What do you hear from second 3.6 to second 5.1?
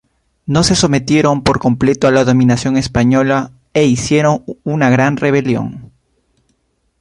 e hicieron una